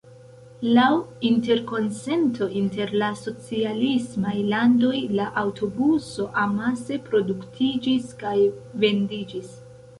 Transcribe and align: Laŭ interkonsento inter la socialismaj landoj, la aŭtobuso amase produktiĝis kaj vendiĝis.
Laŭ 0.75 0.85
interkonsento 1.27 2.47
inter 2.61 2.93
la 3.03 3.09
socialismaj 3.19 4.33
landoj, 4.55 4.95
la 5.21 5.29
aŭtobuso 5.45 6.29
amase 6.47 7.01
produktiĝis 7.13 8.13
kaj 8.25 8.37
vendiĝis. 8.87 9.57